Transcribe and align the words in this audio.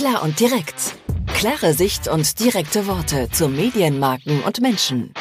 Klar 0.00 0.22
und 0.22 0.40
direkt. 0.40 0.96
Klare 1.26 1.74
Sicht 1.74 2.08
und 2.08 2.40
direkte 2.40 2.86
Worte 2.86 3.28
zu 3.32 3.50
Medienmarken 3.50 4.42
und 4.44 4.62
Menschen. 4.62 5.12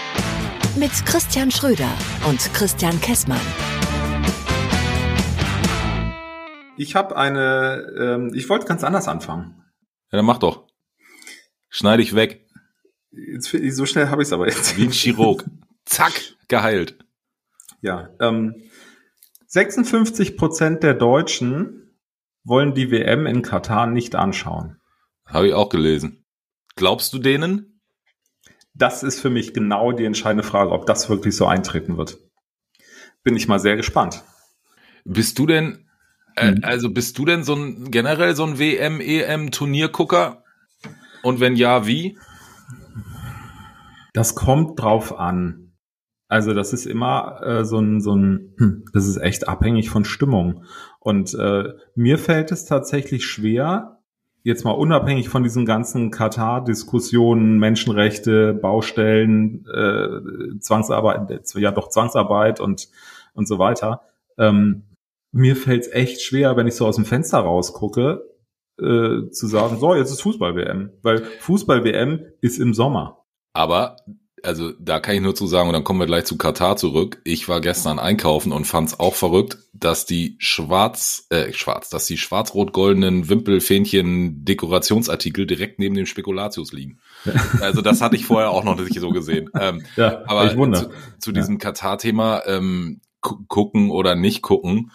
Mit 0.78 0.92
Christian 1.06 1.52
Schröder 1.52 1.92
und 2.30 2.40
Christian 2.54 3.02
Kessmann. 3.02 3.42
Ich 6.78 6.96
habe 6.96 7.18
eine, 7.18 7.94
ähm, 8.00 8.32
ich 8.34 8.48
wollte 8.48 8.68
ganz 8.68 8.86
anders 8.86 9.10
anfangen. 9.10 9.62
Ja, 10.14 10.20
dann 10.20 10.26
mach 10.26 10.38
doch. 10.38 10.70
Schneide 11.68 12.02
ich 12.02 12.16
weg. 12.16 12.48
Jetzt, 13.12 13.50
so 13.76 13.86
schnell 13.86 14.08
habe 14.08 14.22
ich 14.22 14.30
es 14.30 14.34
aber 14.34 14.48
jetzt. 14.48 14.78
Wie 14.78 14.86
ein 14.86 14.92
Chirurg. 14.92 15.44
Zack, 15.84 16.38
geheilt. 16.48 16.98
Ja, 17.82 18.12
ähm, 18.22 18.56
56 19.48 20.38
Prozent 20.38 20.84
der 20.84 20.94
Deutschen 20.94 21.80
wollen 22.44 22.74
die 22.74 22.92
WM 22.92 23.26
in 23.26 23.42
Katar 23.42 23.88
nicht 23.88 24.16
anschauen. 24.16 24.78
Habe 25.26 25.48
ich 25.48 25.54
auch 25.54 25.70
gelesen. 25.70 26.26
Glaubst 26.76 27.14
du 27.14 27.20
denen? 27.20 27.82
Das 28.74 29.04
ist 29.04 29.20
für 29.20 29.30
mich 29.30 29.54
genau 29.54 29.92
die 29.92 30.06
entscheidende 30.06 30.44
Frage, 30.44 30.72
ob 30.72 30.86
das 30.86 31.10
wirklich 31.10 31.36
so 31.36 31.46
eintreten 31.46 31.98
wird. 31.98 32.18
Bin 33.24 33.36
ich 33.36 33.48
mal 33.48 33.60
sehr 33.60 33.76
gespannt. 33.76 34.24
Bist 35.04 35.38
du 35.40 35.46
denn, 35.46 35.90
äh, 36.36 36.52
Mhm. 36.52 36.64
also 36.64 36.90
bist 36.90 37.18
du 37.18 37.26
denn 37.26 37.44
so 37.44 37.56
ein 37.56 37.92
generell 37.92 38.36
so 38.36 38.46
ein 38.46 38.58
WM, 38.60 39.02
EM 39.02 39.52
Turniergucker? 39.52 40.44
Und 41.24 41.40
wenn 41.42 41.56
ja, 41.56 41.86
wie? 41.86 42.18
Das 44.14 44.36
kommt 44.36 44.80
drauf 44.80 45.18
an. 45.18 45.69
Also 46.30 46.54
das 46.54 46.72
ist 46.72 46.86
immer 46.86 47.42
äh, 47.44 47.66
so 47.66 47.80
ein, 47.80 48.00
so 48.00 48.16
ein, 48.16 48.54
hm, 48.58 48.86
das 48.94 49.08
ist 49.08 49.18
echt 49.18 49.50
abhängig 49.50 49.90
von 49.90 50.06
Stimmung. 50.06 50.64
Und 51.00 51.34
äh, 51.34 51.74
mir 51.96 52.18
fällt 52.18 52.52
es 52.52 52.66
tatsächlich 52.66 53.26
schwer, 53.26 54.00
jetzt 54.44 54.64
mal 54.64 54.72
unabhängig 54.72 55.28
von 55.28 55.44
diesen 55.44 55.66
ganzen 55.66 56.12
Katar-Diskussionen, 56.12 57.58
Menschenrechte, 57.60 58.54
Baustellen, 58.54 59.66
äh, 59.74 60.60
Zwangsarbeit, 60.60 61.32
äh, 61.32 61.60
ja 61.60 61.72
doch 61.72 61.90
Zwangsarbeit 61.90 62.62
und 62.62 62.90
und 63.34 63.48
so 63.48 63.58
weiter. 63.58 64.02
Ähm, 64.38 64.84
mir 65.32 65.56
fällt 65.56 65.84
es 65.84 65.92
echt 65.92 66.22
schwer, 66.22 66.58
wenn 66.58 66.68
ich 66.68 66.76
so 66.76 66.86
aus 66.86 66.96
dem 66.96 67.06
Fenster 67.06 67.40
rausgucke, 67.40 68.24
äh, 68.80 69.30
zu 69.32 69.48
sagen, 69.48 69.78
so 69.78 69.96
jetzt 69.96 70.12
ist 70.12 70.22
Fußball-WM, 70.22 70.92
weil 71.02 71.24
Fußball-WM 71.24 72.26
ist 72.42 72.60
im 72.60 72.74
Sommer. 72.74 73.26
Aber, 73.54 73.98
also 74.44 74.72
da 74.80 75.00
kann 75.00 75.16
ich 75.16 75.22
nur 75.22 75.36
zu 75.36 75.48
sagen, 75.48 75.70
und 75.70 75.74
dann 75.74 75.84
kommen 75.84 76.00
wir 76.00 76.06
gleich 76.06 76.26
zu 76.26 76.38
Katar 76.38 76.78
zurück. 76.78 77.20
Ich 77.24 77.48
war 77.50 77.62
gestern 77.62 78.00
einkaufen 78.00 78.52
und 78.52 78.66
fand 78.66 78.90
es 78.90 79.00
auch 79.00 79.16
verrückt, 79.16 79.58
dass 79.74 80.06
die 80.06 80.36
schwarz, 80.40 81.26
äh, 81.30 81.52
schwarz, 81.54 81.90
dass 81.90 82.06
die 82.06 82.18
schwarz-rot-goldenen 82.18 83.30
Wimpel-Fähnchen-Dekorationsartikel 83.30 85.46
direkt 85.46 85.80
neben 85.80 85.96
dem 85.96 86.06
Spekulatius 86.06 86.72
liegen. 86.74 87.00
Also 87.62 87.82
das 87.82 88.02
hatte 88.02 88.16
ich 88.16 88.26
vorher 88.26 88.52
auch 88.52 88.64
noch 88.64 88.80
nicht 88.80 89.00
so 89.00 89.10
gesehen. 89.10 89.50
Ähm, 89.60 89.84
Ja, 89.96 90.24
aber 90.28 90.46
ich 90.52 90.58
wundere. 90.58 90.90
zu, 90.90 90.96
zu 91.20 91.32
diesem 91.32 91.58
Katar-Thema 91.58 92.44
ähm, 92.46 93.02
gu- 93.22 93.44
gucken 93.48 93.90
oder 93.92 94.16
nicht 94.16 94.42
gucken, 94.42 94.92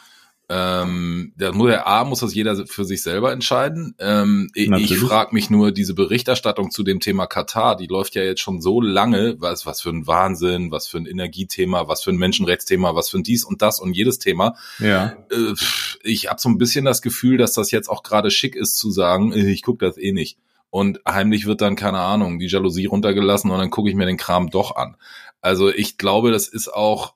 ähm, 0.50 1.32
da 1.36 1.52
muss 1.52 1.68
der 1.68 1.86
A 1.86 2.04
muss 2.04 2.20
das 2.20 2.34
jeder 2.34 2.66
für 2.66 2.84
sich 2.84 3.02
selber 3.02 3.32
entscheiden. 3.32 3.94
Ähm, 3.98 4.50
ich 4.54 4.98
frage 4.98 5.34
mich 5.34 5.48
nur, 5.48 5.72
diese 5.72 5.94
Berichterstattung 5.94 6.70
zu 6.70 6.82
dem 6.82 7.00
Thema 7.00 7.26
Katar, 7.26 7.76
die 7.76 7.86
läuft 7.86 8.14
ja 8.14 8.22
jetzt 8.22 8.42
schon 8.42 8.60
so 8.60 8.82
lange, 8.82 9.36
was, 9.38 9.64
was 9.64 9.80
für 9.80 9.88
ein 9.88 10.06
Wahnsinn, 10.06 10.70
was 10.70 10.86
für 10.86 10.98
ein 10.98 11.06
Energiethema, 11.06 11.88
was 11.88 12.02
für 12.02 12.10
ein 12.10 12.18
Menschenrechtsthema, 12.18 12.94
was 12.94 13.08
für 13.08 13.18
ein 13.18 13.22
dies 13.22 13.44
und 13.44 13.62
das 13.62 13.80
und 13.80 13.94
jedes 13.94 14.18
Thema. 14.18 14.56
Ja. 14.80 15.16
Äh, 15.30 15.54
ich 16.02 16.28
habe 16.28 16.40
so 16.40 16.50
ein 16.50 16.58
bisschen 16.58 16.84
das 16.84 17.00
Gefühl, 17.00 17.38
dass 17.38 17.54
das 17.54 17.70
jetzt 17.70 17.88
auch 17.88 18.02
gerade 18.02 18.30
schick 18.30 18.54
ist 18.54 18.76
zu 18.76 18.90
sagen, 18.90 19.32
äh, 19.32 19.50
ich 19.50 19.62
gucke 19.62 19.86
das 19.86 19.96
eh 19.96 20.12
nicht. 20.12 20.36
Und 20.68 21.00
heimlich 21.08 21.46
wird 21.46 21.60
dann, 21.60 21.76
keine 21.76 22.00
Ahnung, 22.00 22.38
die 22.38 22.48
Jalousie 22.48 22.86
runtergelassen 22.86 23.50
und 23.50 23.58
dann 23.58 23.70
gucke 23.70 23.88
ich 23.88 23.94
mir 23.94 24.06
den 24.06 24.16
Kram 24.16 24.50
doch 24.50 24.76
an. 24.76 24.96
Also 25.40 25.70
ich 25.70 25.98
glaube, 25.98 26.33
das 26.33 26.48
ist 26.48 26.68
auch 26.68 27.14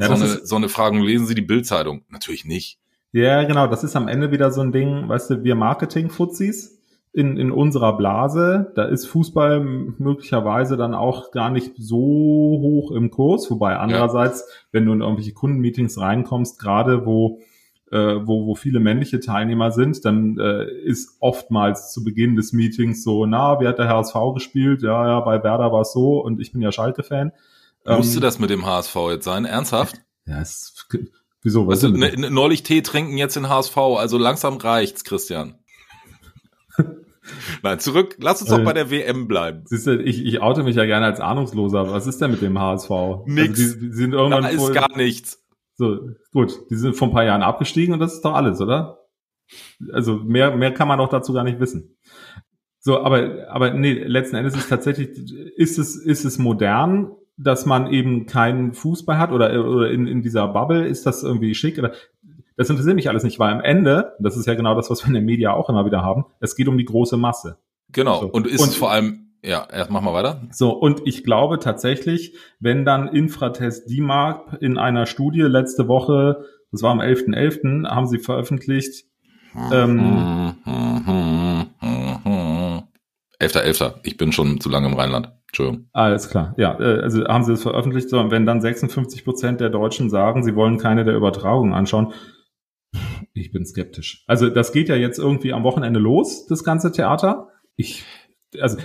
Ja, 0.00 0.06
so, 0.06 0.14
eine, 0.14 0.46
so 0.46 0.56
eine 0.56 0.68
Frage. 0.68 0.98
Lesen 0.98 1.26
Sie 1.26 1.34
die 1.34 1.42
Bildzeitung? 1.42 2.02
Natürlich 2.08 2.44
nicht. 2.44 2.78
Ja, 3.12 3.42
genau. 3.44 3.66
Das 3.66 3.84
ist 3.84 3.96
am 3.96 4.08
Ende 4.08 4.30
wieder 4.30 4.50
so 4.50 4.60
ein 4.60 4.72
Ding, 4.72 5.08
weißt 5.08 5.30
du, 5.30 5.44
wir 5.44 5.54
Marketing-Fuzis 5.54 6.78
in, 7.12 7.36
in 7.36 7.50
unserer 7.50 7.96
Blase. 7.96 8.72
Da 8.76 8.84
ist 8.84 9.06
Fußball 9.06 9.60
möglicherweise 9.60 10.76
dann 10.76 10.94
auch 10.94 11.32
gar 11.32 11.50
nicht 11.50 11.72
so 11.76 11.96
hoch 11.96 12.92
im 12.92 13.10
Kurs. 13.10 13.50
Wobei 13.50 13.76
andererseits, 13.76 14.44
wenn 14.72 14.86
du 14.86 14.92
in 14.92 15.00
irgendwelche 15.00 15.32
Kundenmeetings 15.32 15.98
reinkommst, 15.98 16.58
gerade 16.58 17.04
wo 17.04 17.40
äh, 17.90 18.20
wo, 18.24 18.46
wo 18.46 18.54
viele 18.54 18.80
männliche 18.80 19.20
Teilnehmer 19.20 19.72
sind, 19.72 20.04
dann 20.04 20.38
äh, 20.38 20.70
ist 20.84 21.16
oftmals 21.20 21.92
zu 21.92 22.04
Beginn 22.04 22.36
des 22.36 22.52
Meetings 22.52 23.02
so, 23.02 23.26
na, 23.26 23.60
wie 23.60 23.66
hat 23.66 23.78
der 23.78 23.88
HSV 23.88 24.14
gespielt? 24.34 24.82
Ja, 24.82 25.06
ja, 25.06 25.20
bei 25.20 25.42
Werder 25.42 25.72
war 25.72 25.80
es 25.82 25.92
so 25.92 26.20
und 26.20 26.40
ich 26.40 26.52
bin 26.52 26.62
ja 26.62 26.70
Schalke-Fan. 26.72 27.32
Musste 27.86 28.16
Ähm, 28.16 28.22
das 28.22 28.38
mit 28.38 28.50
dem 28.50 28.66
HSV 28.66 28.94
jetzt 29.10 29.24
sein? 29.24 29.44
Ernsthaft? 29.44 29.96
Ja, 30.26 30.40
es, 30.40 30.86
wieso? 31.42 31.66
Was 31.66 31.82
Also, 31.84 31.88
denn? 31.96 32.00
ne, 32.00 32.12
ne, 32.16 32.30
neulich 32.30 32.62
Tee 32.62 32.82
trinken, 32.82 33.16
jetzt 33.16 33.36
den 33.36 33.48
HSV. 33.48 33.76
Also 33.76 34.18
langsam 34.18 34.56
reicht's, 34.58 35.04
Christian. 35.04 35.58
Nein, 37.62 37.78
zurück. 37.78 38.16
Lass 38.20 38.40
uns 38.40 38.50
doch 38.50 38.58
Äh, 38.58 38.64
bei 38.64 38.72
der 38.72 38.90
WM 38.90 39.28
bleiben. 39.28 39.62
Siehst 39.66 39.86
du, 39.86 40.00
ich, 40.02 40.24
ich 40.24 40.40
oute 40.42 40.62
mich 40.62 40.76
ja 40.76 40.84
gerne 40.84 41.06
als 41.06 41.20
Ahnungsloser. 41.20 41.90
Was 41.92 42.06
ist 42.06 42.20
denn 42.20 42.30
mit 42.32 42.42
dem 42.42 42.58
HSV? 42.58 42.90
Nix. 43.26 43.58
Also 43.60 43.74
die, 43.74 43.80
die 43.88 43.92
sind 43.92 44.12
irgendwann 44.12 44.42
Da 44.42 44.48
ist 44.48 44.60
wohl- 44.60 44.72
gar 44.72 44.96
nichts. 44.96 45.42
so 45.76 45.98
gut. 46.32 46.52
Die 46.70 46.76
sind 46.76 46.96
vor 46.96 47.08
ein 47.08 47.14
paar 47.14 47.24
Jahren 47.24 47.42
abgestiegen 47.42 47.94
und 47.94 48.00
das 48.00 48.14
ist 48.14 48.24
doch 48.24 48.34
alles, 48.34 48.60
oder? 48.60 48.98
Also 49.92 50.16
mehr 50.16 50.54
mehr 50.56 50.72
kann 50.72 50.86
man 50.88 50.98
doch 50.98 51.08
dazu 51.08 51.32
gar 51.32 51.44
nicht 51.44 51.58
wissen. 51.60 51.96
So, 52.78 53.00
aber 53.00 53.48
aber 53.50 53.72
nee, 53.74 53.92
letzten 53.94 54.36
Endes 54.36 54.56
ist 54.56 54.68
tatsächlich 54.68 55.08
ist 55.56 55.78
es 55.78 55.96
ist 55.96 56.24
es 56.24 56.38
modern, 56.38 57.12
dass 57.42 57.66
man 57.66 57.90
eben 57.90 58.26
keinen 58.26 58.72
Fußball 58.72 59.18
hat 59.18 59.32
oder 59.32 59.48
oder 59.68 59.90
in 59.90 60.06
in 60.06 60.22
dieser 60.22 60.48
Bubble 60.48 60.86
ist 60.86 61.06
das 61.06 61.22
irgendwie 61.22 61.54
schick 61.54 61.78
oder 61.78 61.92
das 62.56 62.68
interessiert 62.68 62.94
mich 62.96 63.08
alles 63.08 63.24
nicht, 63.24 63.38
weil 63.38 63.50
am 63.52 63.60
Ende, 63.62 64.12
das 64.20 64.36
ist 64.36 64.46
ja 64.46 64.54
genau 64.54 64.74
das, 64.74 64.90
was 64.90 65.02
wir 65.02 65.08
in 65.08 65.14
den 65.14 65.24
Media 65.24 65.52
auch 65.54 65.70
immer 65.70 65.86
wieder 65.86 66.02
haben, 66.02 66.26
es 66.40 66.54
geht 66.56 66.68
um 66.68 66.76
die 66.76 66.84
große 66.84 67.16
Masse. 67.16 67.56
Genau. 67.92 68.20
So. 68.20 68.26
Und 68.28 68.46
ist 68.46 68.60
Und- 68.60 68.74
vor 68.74 68.90
allem, 68.90 69.30
ja, 69.42 69.66
erst 69.72 69.90
mach 69.90 70.02
mal 70.02 70.12
weiter. 70.12 70.42
So, 70.50 70.70
und 70.72 71.00
ich 71.06 71.24
glaube 71.24 71.58
tatsächlich, 71.58 72.36
wenn 72.58 72.84
dann 72.84 73.08
Infratest 73.08 73.88
DIMAP 73.88 74.58
in 74.60 74.76
einer 74.76 75.06
Studie 75.06 75.40
letzte 75.40 75.88
Woche, 75.88 76.44
das 76.70 76.82
war 76.82 76.90
am 76.90 77.00
11.11., 77.00 77.86
haben 77.88 78.06
sie 78.06 78.18
veröffentlicht, 78.18 79.06
ähm, 79.72 80.52
Elfter, 83.40 83.64
Elfter. 83.64 84.00
Ich 84.04 84.16
bin 84.16 84.30
schon 84.32 84.60
zu 84.60 84.68
lange 84.68 84.86
im 84.86 84.94
Rheinland. 84.94 85.32
Entschuldigung. 85.48 85.88
alles 85.92 86.28
klar, 86.28 86.54
ja, 86.58 86.78
äh, 86.78 87.00
also 87.00 87.24
haben 87.24 87.42
sie 87.42 87.54
es 87.54 87.62
veröffentlicht, 87.62 88.12
und 88.12 88.30
wenn 88.30 88.46
dann 88.46 88.60
56 88.60 89.24
Prozent 89.24 89.60
der 89.60 89.68
Deutschen 89.68 90.08
sagen, 90.08 90.44
sie 90.44 90.54
wollen 90.54 90.78
keine 90.78 91.04
der 91.04 91.16
Übertragungen 91.16 91.74
anschauen, 91.74 92.12
ich 93.34 93.50
bin 93.50 93.66
skeptisch. 93.66 94.22
Also 94.28 94.48
das 94.48 94.70
geht 94.70 94.88
ja 94.88 94.94
jetzt 94.94 95.18
irgendwie 95.18 95.52
am 95.52 95.64
Wochenende 95.64 95.98
los, 95.98 96.46
das 96.46 96.62
ganze 96.62 96.92
Theater. 96.92 97.48
Ich, 97.74 98.04
also 98.60 98.78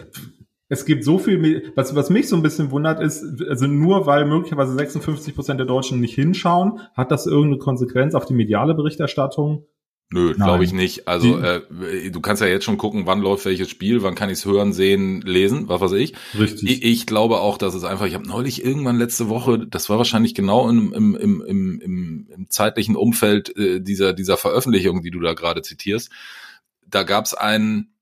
es 0.68 0.86
gibt 0.86 1.04
so 1.04 1.20
viel, 1.20 1.72
was, 1.76 1.96
was 1.96 2.10
mich 2.10 2.30
so 2.30 2.36
ein 2.36 2.42
bisschen 2.42 2.72
wundert 2.72 3.00
ist, 3.00 3.24
also 3.48 3.68
nur 3.68 4.08
weil 4.08 4.26
möglicherweise 4.26 4.74
56 4.74 5.36
Prozent 5.36 5.60
der 5.60 5.68
Deutschen 5.68 6.00
nicht 6.00 6.16
hinschauen, 6.16 6.80
hat 6.96 7.12
das 7.12 7.28
irgendeine 7.28 7.60
Konsequenz 7.60 8.16
auf 8.16 8.26
die 8.26 8.34
mediale 8.34 8.74
Berichterstattung? 8.74 9.66
Nö, 10.12 10.34
glaube 10.36 10.64
ich 10.64 10.72
nicht. 10.72 11.08
Also 11.08 11.40
äh, 11.40 12.12
du 12.12 12.22
kannst 12.22 12.42
ja 12.42 12.48
jetzt 12.48 12.64
schon 12.64 12.78
gucken, 12.78 13.08
wann 13.08 13.22
läuft 13.22 13.46
welches 13.46 13.70
Spiel, 13.70 14.04
wann 14.04 14.14
kann 14.14 14.30
ich 14.30 14.38
es 14.38 14.46
hören, 14.46 14.72
sehen, 14.72 15.22
lesen, 15.22 15.68
was 15.68 15.82
weiß 15.82 15.94
ich. 15.94 16.14
Richtig. 16.38 16.70
Ich, 16.70 16.84
ich 16.84 17.06
glaube 17.08 17.40
auch, 17.40 17.58
dass 17.58 17.74
es 17.74 17.84
einfach, 17.84 18.06
ich 18.06 18.14
habe 18.14 18.28
neulich 18.28 18.64
irgendwann 18.64 18.98
letzte 18.98 19.30
Woche, 19.30 19.66
das 19.68 19.90
war 19.90 19.98
wahrscheinlich 19.98 20.36
genau 20.36 20.70
im, 20.70 20.94
im, 20.94 21.16
im, 21.16 21.42
im, 21.42 21.82
im, 21.82 22.28
im 22.30 22.50
zeitlichen 22.50 22.96
Umfeld 22.96 23.58
äh, 23.58 23.82
dieser, 23.82 24.14
dieser 24.14 24.38
Veröffentlichung, 24.38 25.02
die 25.02 25.12
du 25.12 25.20
da 25.20 25.34
gerade 25.34 25.64
zitierst, 25.64 26.12
da 26.88 27.02
gab 27.02 27.25
es 27.25 27.34
einen, 27.34 27.96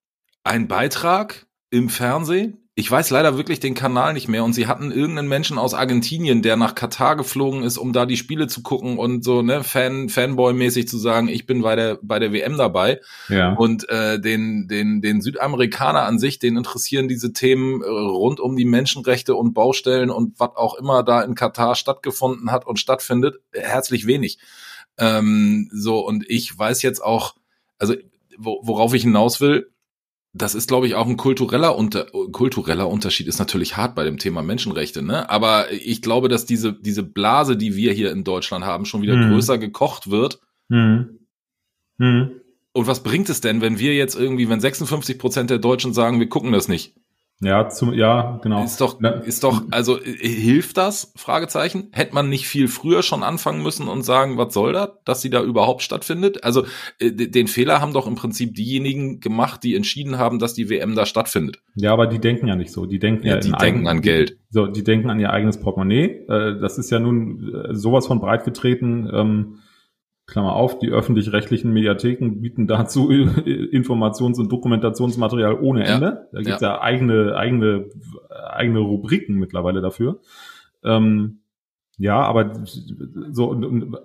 einen 0.43 0.67
Beitrag 0.67 1.47
im 1.69 1.87
Fernsehen. 1.87 2.62
Ich 2.75 2.89
weiß 2.89 3.11
leider 3.11 3.37
wirklich 3.37 3.59
den 3.59 3.75
Kanal 3.75 4.13
nicht 4.13 4.27
mehr 4.27 4.43
und 4.43 4.53
sie 4.53 4.65
hatten 4.65 4.91
irgendeinen 4.91 5.27
Menschen 5.27 5.59
aus 5.59 5.75
Argentinien, 5.75 6.41
der 6.41 6.57
nach 6.57 6.73
Katar 6.73 7.15
geflogen 7.15 7.61
ist, 7.61 7.77
um 7.77 7.93
da 7.93 8.07
die 8.07 8.17
Spiele 8.17 8.47
zu 8.47 8.63
gucken 8.63 8.97
und 8.97 9.23
so, 9.23 9.43
ne, 9.43 9.63
Fan, 9.63 10.09
Fanboy-mäßig 10.09 10.87
zu 10.87 10.97
sagen, 10.97 11.27
ich 11.27 11.45
bin 11.45 11.61
bei 11.61 11.75
der, 11.75 11.99
bei 12.01 12.17
der 12.17 12.33
WM 12.33 12.57
dabei. 12.57 12.99
ja. 13.29 13.53
Und 13.53 13.87
äh, 13.89 14.19
den, 14.19 14.67
den, 14.67 15.01
den 15.01 15.21
Südamerikaner 15.21 16.01
an 16.01 16.17
sich, 16.17 16.39
den 16.39 16.57
interessieren 16.57 17.07
diese 17.07 17.31
Themen 17.31 17.83
äh, 17.83 17.85
rund 17.85 18.39
um 18.39 18.55
die 18.55 18.65
Menschenrechte 18.65 19.35
und 19.35 19.53
Baustellen 19.53 20.09
und 20.09 20.39
was 20.39 20.55
auch 20.55 20.73
immer 20.73 21.03
da 21.03 21.21
in 21.21 21.35
Katar 21.35 21.75
stattgefunden 21.75 22.51
hat 22.51 22.65
und 22.65 22.79
stattfindet, 22.79 23.39
herzlich 23.51 24.07
wenig. 24.07 24.39
Ähm, 24.97 25.69
so, 25.71 25.99
und 25.99 26.25
ich 26.27 26.57
weiß 26.57 26.81
jetzt 26.81 27.03
auch, 27.03 27.35
also 27.77 27.93
wo, 28.37 28.61
worauf 28.63 28.95
ich 28.95 29.03
hinaus 29.03 29.41
will, 29.41 29.69
das 30.33 30.55
ist, 30.55 30.67
glaube 30.67 30.87
ich, 30.87 30.95
auch 30.95 31.07
ein 31.07 31.15
kultureller, 31.17 31.75
Unter 31.77 32.05
kultureller 32.31 32.89
Unterschied, 32.89 33.27
ist 33.27 33.39
natürlich 33.39 33.77
hart 33.77 33.93
bei 33.95 34.03
dem 34.03 34.17
Thema 34.17 34.41
Menschenrechte, 34.41 35.01
ne? 35.03 35.29
Aber 35.29 35.71
ich 35.71 36.01
glaube, 36.01 36.27
dass 36.27 36.45
diese, 36.45 36.73
diese 36.73 37.03
Blase, 37.03 37.55
die 37.55 37.75
wir 37.75 37.93
hier 37.93 38.11
in 38.11 38.23
Deutschland 38.23 38.65
haben, 38.65 38.85
schon 38.85 39.01
wieder 39.03 39.15
Mhm. 39.15 39.29
größer 39.31 39.57
gekocht 39.57 40.09
wird, 40.09 40.39
Hm. 40.71 41.19
Hm. 41.99 42.31
Und 42.75 42.87
was 42.87 43.03
bringt 43.03 43.29
es 43.29 43.39
denn, 43.41 43.61
wenn 43.61 43.77
wir 43.77 43.93
jetzt 43.93 44.15
irgendwie, 44.15 44.49
wenn 44.49 44.59
56 44.59 45.19
Prozent 45.19 45.49
der 45.51 45.59
Deutschen 45.59 45.93
sagen, 45.93 46.19
wir 46.19 46.27
gucken 46.27 46.51
das 46.51 46.67
nicht? 46.67 46.95
Ja, 47.43 47.69
zum, 47.69 47.93
ja, 47.93 48.39
genau. 48.41 48.63
Ist 48.63 48.81
doch, 48.81 48.99
ist 49.25 49.43
doch, 49.43 49.63
also 49.71 49.99
äh, 49.99 50.27
hilft 50.27 50.77
das? 50.77 51.13
Fragezeichen. 51.15 51.89
Hätte 51.91 52.13
man 52.13 52.29
nicht 52.29 52.47
viel 52.47 52.67
früher 52.67 53.03
schon 53.03 53.23
anfangen 53.23 53.61
müssen 53.61 53.87
und 53.87 54.03
sagen, 54.03 54.37
was 54.37 54.53
soll 54.53 54.73
das, 54.73 54.89
dass 55.05 55.21
sie 55.21 55.29
da 55.29 55.41
überhaupt 55.41 55.81
stattfindet? 55.81 56.43
Also 56.43 56.65
äh, 56.99 57.11
den 57.11 57.47
Fehler 57.47 57.81
haben 57.81 57.93
doch 57.93 58.07
im 58.07 58.15
Prinzip 58.15 58.55
diejenigen 58.55 59.19
gemacht, 59.19 59.63
die 59.63 59.75
entschieden 59.75 60.17
haben, 60.17 60.39
dass 60.39 60.53
die 60.53 60.69
WM 60.69 60.95
da 60.95 61.05
stattfindet. 61.05 61.59
Ja, 61.75 61.93
aber 61.93 62.07
die 62.07 62.19
denken 62.19 62.47
ja 62.47 62.55
nicht 62.55 62.71
so. 62.71 62.85
Die 62.85 62.99
denken 62.99 63.27
ja, 63.27 63.35
ja 63.35 63.39
die 63.39 63.51
denken 63.51 63.61
eigen, 63.61 63.87
an 63.87 64.01
Geld. 64.01 64.37
So, 64.49 64.67
die 64.67 64.83
denken 64.83 65.09
an 65.09 65.19
ihr 65.19 65.31
eigenes 65.31 65.59
Portemonnaie. 65.59 66.25
Äh, 66.27 66.59
das 66.59 66.77
ist 66.77 66.89
ja 66.89 66.99
nun 66.99 67.69
sowas 67.71 68.07
von 68.07 68.19
breit 68.19 68.43
getreten. 68.45 69.53
Klammer 70.25 70.53
auf, 70.53 70.79
die 70.79 70.89
öffentlich-rechtlichen 70.89 71.73
Mediatheken 71.73 72.41
bieten 72.41 72.65
dazu 72.65 73.09
Informations- 73.11 74.39
und 74.39 74.51
Dokumentationsmaterial 74.51 75.55
ohne 75.55 75.83
Ende. 75.85 76.05
Ja, 76.05 76.27
da 76.31 76.41
gibt's 76.41 76.61
ja. 76.61 76.75
ja, 76.75 76.81
eigene, 76.81 77.35
eigene, 77.35 77.89
eigene 78.29 78.79
Rubriken 78.79 79.35
mittlerweile 79.35 79.81
dafür. 79.81 80.21
Ähm, 80.83 81.39
ja, 81.97 82.21
aber 82.21 82.53
so 83.31 83.49
und, 83.49 83.65
und 83.65 83.97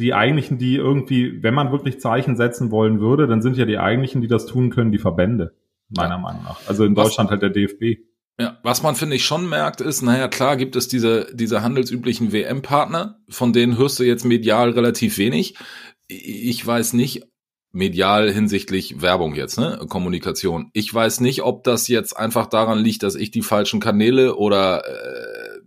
die 0.00 0.14
eigentlichen, 0.14 0.56
die 0.56 0.76
irgendwie, 0.76 1.42
wenn 1.42 1.54
man 1.54 1.70
wirklich 1.70 2.00
Zeichen 2.00 2.36
setzen 2.36 2.70
wollen 2.70 3.00
würde, 3.00 3.26
dann 3.26 3.42
sind 3.42 3.56
ja 3.56 3.66
die 3.66 3.78
eigentlichen, 3.78 4.22
die 4.22 4.28
das 4.28 4.46
tun 4.46 4.70
können, 4.70 4.90
die 4.90 4.98
Verbände, 4.98 5.52
meiner 5.88 6.14
ja. 6.14 6.18
Meinung 6.18 6.44
nach. 6.44 6.60
Also 6.68 6.84
in 6.84 6.94
Deutschland 6.94 7.28
Was, 7.28 7.32
halt 7.32 7.42
der 7.42 7.50
DFB. 7.50 8.00
Ja, 8.38 8.58
was 8.62 8.82
man 8.82 8.96
finde 8.96 9.16
ich 9.16 9.24
schon 9.24 9.48
merkt 9.48 9.80
ist, 9.80 10.02
naja, 10.02 10.28
klar 10.28 10.58
gibt 10.58 10.76
es 10.76 10.88
diese, 10.88 11.26
diese 11.32 11.62
handelsüblichen 11.62 12.32
WM-Partner, 12.32 13.18
von 13.30 13.54
denen 13.54 13.78
hörst 13.78 13.98
du 13.98 14.04
jetzt 14.04 14.26
medial 14.26 14.70
relativ 14.70 15.16
wenig. 15.16 15.54
Ich 16.06 16.66
weiß 16.66 16.92
nicht, 16.92 17.22
medial 17.72 18.30
hinsichtlich 18.30 19.00
Werbung 19.00 19.34
jetzt, 19.34 19.58
ne, 19.58 19.80
Kommunikation. 19.88 20.70
Ich 20.74 20.92
weiß 20.92 21.20
nicht, 21.20 21.42
ob 21.42 21.64
das 21.64 21.88
jetzt 21.88 22.14
einfach 22.16 22.46
daran 22.46 22.78
liegt, 22.78 23.02
dass 23.02 23.14
ich 23.14 23.30
die 23.30 23.42
falschen 23.42 23.80
Kanäle 23.80 24.36
oder 24.36 24.84
äh, 24.86 25.60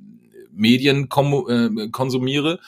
Medien 0.51 1.05
äh, 1.05 1.89
konsumiere. 1.89 2.59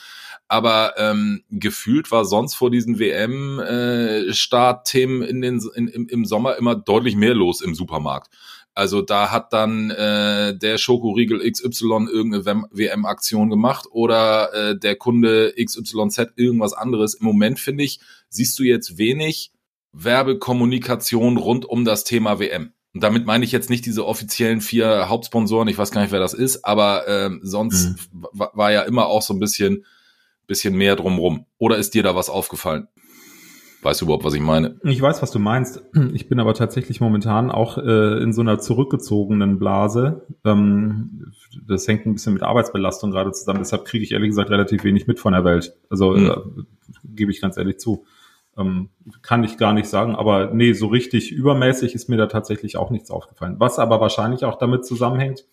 Aber 0.48 0.94
ähm, 0.98 1.44
gefühlt 1.50 2.10
war 2.10 2.24
sonst 2.24 2.54
vor 2.54 2.70
diesen 2.70 2.98
WM-Startthemen 2.98 5.22
äh, 5.22 5.28
in 5.28 5.42
in, 5.42 5.88
im, 5.88 6.08
im 6.08 6.24
Sommer 6.24 6.56
immer 6.56 6.74
deutlich 6.74 7.14
mehr 7.16 7.34
los 7.34 7.60
im 7.62 7.74
Supermarkt. 7.74 8.30
Also 8.74 9.02
da 9.02 9.30
hat 9.30 9.52
dann 9.52 9.90
äh, 9.90 10.56
der 10.56 10.78
Schokoriegel 10.78 11.40
XY 11.50 12.08
irgendeine 12.10 12.64
WM-Aktion 12.70 13.50
gemacht 13.50 13.86
oder 13.90 14.52
äh, 14.54 14.78
der 14.78 14.96
Kunde 14.96 15.54
XYZ 15.62 16.32
irgendwas 16.36 16.72
anderes. 16.72 17.14
Im 17.14 17.26
Moment 17.26 17.60
finde 17.60 17.84
ich, 17.84 18.00
siehst 18.28 18.58
du 18.58 18.62
jetzt 18.62 18.96
wenig 18.96 19.52
Werbekommunikation 19.92 21.36
rund 21.36 21.66
um 21.66 21.84
das 21.84 22.04
Thema 22.04 22.38
WM. 22.38 22.72
Und 22.94 23.02
damit 23.02 23.26
meine 23.26 23.44
ich 23.44 23.52
jetzt 23.52 23.70
nicht 23.70 23.86
diese 23.86 24.06
offiziellen 24.06 24.60
vier 24.60 25.08
Hauptsponsoren, 25.08 25.68
ich 25.68 25.78
weiß 25.78 25.90
gar 25.90 26.02
nicht, 26.02 26.12
wer 26.12 26.20
das 26.20 26.34
ist, 26.34 26.64
aber 26.64 27.08
ähm, 27.08 27.40
sonst 27.42 27.96
mhm. 28.12 28.26
war 28.32 28.72
ja 28.72 28.82
immer 28.82 29.06
auch 29.06 29.22
so 29.22 29.34
ein 29.34 29.40
bisschen, 29.40 29.84
bisschen 30.46 30.74
mehr 30.74 30.96
drumrum. 30.96 31.46
Oder 31.58 31.76
ist 31.76 31.94
dir 31.94 32.02
da 32.02 32.14
was 32.14 32.28
aufgefallen? 32.28 32.88
Weißt 33.82 34.00
du 34.00 34.04
überhaupt, 34.04 34.24
was 34.24 34.34
ich 34.34 34.40
meine? 34.40 34.76
Ich 34.84 35.02
weiß, 35.02 35.22
was 35.22 35.32
du 35.32 35.38
meinst. 35.38 35.82
Ich 36.14 36.28
bin 36.28 36.38
aber 36.38 36.54
tatsächlich 36.54 37.00
momentan 37.00 37.50
auch 37.50 37.78
äh, 37.78 38.22
in 38.22 38.32
so 38.32 38.40
einer 38.40 38.60
zurückgezogenen 38.60 39.58
Blase. 39.58 40.26
Ähm, 40.44 41.32
das 41.66 41.88
hängt 41.88 42.06
ein 42.06 42.14
bisschen 42.14 42.34
mit 42.34 42.42
Arbeitsbelastung 42.42 43.10
gerade 43.10 43.32
zusammen. 43.32 43.58
Deshalb 43.58 43.84
kriege 43.84 44.04
ich 44.04 44.12
ehrlich 44.12 44.30
gesagt 44.30 44.50
relativ 44.50 44.84
wenig 44.84 45.06
mit 45.06 45.18
von 45.18 45.32
der 45.32 45.44
Welt. 45.44 45.74
Also 45.90 46.12
mhm. 46.12 46.30
äh, 46.30 46.62
gebe 47.04 47.32
ich 47.32 47.40
ganz 47.40 47.56
ehrlich 47.56 47.78
zu. 47.78 48.04
Ähm, 48.56 48.90
kann 49.22 49.42
ich 49.42 49.56
gar 49.56 49.72
nicht 49.72 49.88
sagen, 49.88 50.14
aber 50.14 50.52
nee, 50.52 50.74
so 50.74 50.86
richtig 50.86 51.32
übermäßig 51.32 51.94
ist 51.94 52.08
mir 52.08 52.18
da 52.18 52.26
tatsächlich 52.26 52.76
auch 52.76 52.90
nichts 52.90 53.10
aufgefallen. 53.10 53.56
Was 53.58 53.78
aber 53.78 54.00
wahrscheinlich 54.00 54.44
auch 54.44 54.58
damit 54.58 54.84
zusammenhängt, 54.84 55.46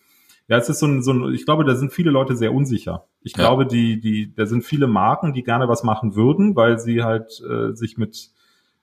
ja, 0.50 0.56
es 0.56 0.68
ist 0.68 0.80
so 0.80 0.86
ein, 0.86 1.00
so 1.00 1.12
ein, 1.12 1.32
ich 1.32 1.44
glaube, 1.44 1.64
da 1.64 1.76
sind 1.76 1.92
viele 1.92 2.10
Leute 2.10 2.36
sehr 2.36 2.52
unsicher. 2.52 3.06
Ich 3.22 3.36
ja. 3.36 3.44
glaube, 3.44 3.66
die, 3.66 4.00
die, 4.00 4.34
da 4.34 4.46
sind 4.46 4.64
viele 4.64 4.88
Marken, 4.88 5.32
die 5.32 5.44
gerne 5.44 5.68
was 5.68 5.84
machen 5.84 6.16
würden, 6.16 6.56
weil 6.56 6.80
sie 6.80 7.04
halt 7.04 7.40
äh, 7.48 7.72
sich 7.76 7.96
mit 7.96 8.32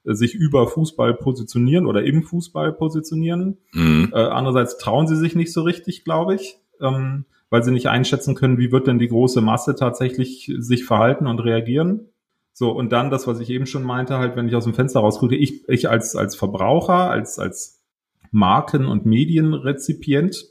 äh, 0.05 0.13
sich 0.13 0.33
über 0.33 0.67
Fußball 0.67 1.13
positionieren 1.15 1.85
oder 1.85 2.03
im 2.03 2.23
Fußball 2.23 2.71
positionieren. 2.71 3.57
Mhm. 3.73 4.13
Äh, 4.13 4.17
andererseits 4.17 4.77
trauen 4.77 5.07
sie 5.07 5.17
sich 5.17 5.35
nicht 5.35 5.51
so 5.51 5.61
richtig, 5.63 6.05
glaube 6.05 6.35
ich, 6.35 6.57
ähm, 6.79 7.25
weil 7.49 7.63
sie 7.63 7.71
nicht 7.71 7.87
einschätzen 7.87 8.33
können, 8.33 8.57
wie 8.57 8.71
wird 8.71 8.87
denn 8.87 8.97
die 8.97 9.09
große 9.09 9.41
Masse 9.41 9.75
tatsächlich 9.75 10.49
sich 10.59 10.85
verhalten 10.85 11.27
und 11.27 11.39
reagieren. 11.39 12.07
So, 12.53 12.71
und 12.71 12.93
dann 12.93 13.11
das, 13.11 13.27
was 13.27 13.41
ich 13.41 13.49
eben 13.49 13.65
schon 13.65 13.83
meinte, 13.83 14.17
halt, 14.17 14.37
wenn 14.37 14.47
ich 14.47 14.55
aus 14.55 14.63
dem 14.63 14.73
Fenster 14.73 15.01
rausgucke, 15.01 15.35
ich, 15.35 15.67
ich 15.67 15.89
als, 15.89 16.15
als 16.15 16.37
Verbraucher, 16.37 17.09
als, 17.09 17.39
als 17.39 17.83
Marken- 18.31 18.85
und 18.85 19.05
Medienrezipient, 19.05 20.45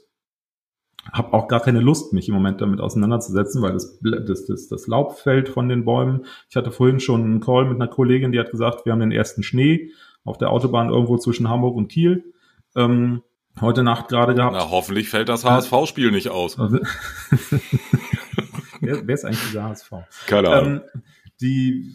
habe 1.11 1.33
auch 1.33 1.47
gar 1.47 1.59
keine 1.59 1.79
Lust, 1.79 2.13
mich 2.13 2.27
im 2.27 2.35
Moment 2.35 2.61
damit 2.61 2.81
auseinanderzusetzen, 2.81 3.61
weil 3.61 3.73
das, 3.73 3.99
das, 4.01 4.45
das, 4.45 4.67
das 4.67 4.87
Laub 4.87 5.17
fällt 5.19 5.49
von 5.49 5.69
den 5.69 5.85
Bäumen. 5.85 6.25
Ich 6.49 6.55
hatte 6.55 6.71
vorhin 6.71 6.99
schon 6.99 7.23
einen 7.23 7.39
Call 7.39 7.65
mit 7.65 7.75
einer 7.75 7.87
Kollegin, 7.87 8.31
die 8.31 8.39
hat 8.39 8.51
gesagt, 8.51 8.85
wir 8.85 8.93
haben 8.93 8.99
den 8.99 9.11
ersten 9.11 9.43
Schnee 9.43 9.91
auf 10.23 10.37
der 10.37 10.51
Autobahn 10.51 10.89
irgendwo 10.89 11.17
zwischen 11.17 11.49
Hamburg 11.49 11.75
und 11.75 11.87
Kiel. 11.87 12.33
Ähm, 12.75 13.21
heute 13.61 13.83
Nacht 13.83 14.09
gerade 14.09 14.35
gehabt. 14.35 14.53
Na, 14.53 14.69
hoffentlich 14.69 15.09
fällt 15.09 15.29
das 15.29 15.45
HSV-Spiel 15.45 16.11
nicht 16.11 16.29
aus. 16.29 16.57
Wer, 18.79 19.07
wer 19.07 19.15
ist 19.15 19.25
eigentlich 19.25 19.41
dieser 19.41 19.63
HSV? 19.63 19.91
Keine 20.27 20.49
Ahnung. 20.49 20.81
Ähm, 20.93 21.01
die 21.41 21.91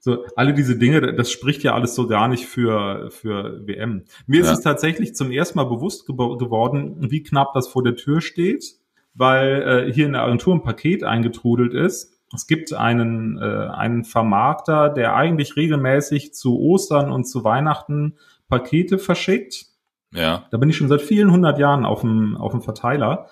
so 0.00 0.24
alle 0.36 0.54
diese 0.54 0.78
Dinge, 0.78 1.14
das 1.14 1.30
spricht 1.30 1.62
ja 1.62 1.74
alles 1.74 1.94
so 1.94 2.06
gar 2.06 2.28
nicht 2.28 2.46
für 2.46 3.10
für 3.10 3.66
WM. 3.66 4.04
Mir 4.26 4.40
ja. 4.40 4.46
ist 4.46 4.58
es 4.58 4.64
tatsächlich 4.64 5.14
zum 5.14 5.30
ersten 5.30 5.58
Mal 5.58 5.64
bewusst 5.64 6.06
ge 6.06 6.16
geworden, 6.16 7.10
wie 7.10 7.22
knapp 7.22 7.52
das 7.52 7.68
vor 7.68 7.82
der 7.82 7.96
Tür 7.96 8.20
steht, 8.20 8.76
weil 9.14 9.88
äh, 9.88 9.92
hier 9.92 10.06
in 10.06 10.12
der 10.12 10.22
Agentur 10.22 10.54
ein 10.54 10.62
Paket 10.62 11.04
eingetrudelt 11.04 11.74
ist. 11.74 12.14
Es 12.34 12.46
gibt 12.46 12.72
einen 12.72 13.38
äh, 13.38 13.68
einen 13.68 14.04
Vermarkter, 14.04 14.88
der 14.88 15.14
eigentlich 15.14 15.56
regelmäßig 15.56 16.34
zu 16.34 16.58
Ostern 16.58 17.12
und 17.12 17.24
zu 17.24 17.44
Weihnachten 17.44 18.14
Pakete 18.48 18.98
verschickt. 18.98 19.66
Ja. 20.12 20.46
Da 20.50 20.56
bin 20.56 20.70
ich 20.70 20.76
schon 20.76 20.88
seit 20.88 21.02
vielen 21.02 21.30
hundert 21.30 21.58
Jahren 21.58 21.84
auf 21.84 22.00
dem 22.00 22.36
auf 22.36 22.52
dem 22.52 22.62
Verteiler. 22.62 23.28